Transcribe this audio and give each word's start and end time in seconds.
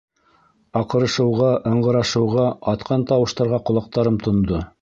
Аҡырышыуға, 0.79 1.51
ыңғырашыуға, 1.73 2.49
атҡан 2.75 3.07
тауыштарға 3.13 3.63
ҡолаҡтарым 3.69 4.23
тондо. 4.27 4.69